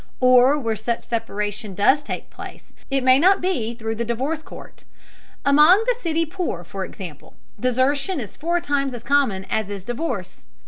Or, 0.19 0.57
where 0.57 0.75
such 0.75 1.03
separation 1.03 1.75
does 1.75 2.01
take 2.01 2.31
place, 2.31 2.73
it 2.89 3.03
may 3.03 3.19
not 3.19 3.39
be 3.39 3.75
through 3.75 3.93
the 3.93 4.03
divorce 4.03 4.41
court. 4.41 4.83
Among 5.45 5.83
the 5.87 5.93
city 5.99 6.25
poor, 6.25 6.63
for 6.63 6.83
example, 6.83 7.35
desertion 7.59 8.19
is 8.19 8.35
four 8.35 8.59
times 8.61 8.95
as 8.95 9.03
common 9.03 9.45
as 9.47 9.69
is 9.69 9.83
divorce. 9.83 10.47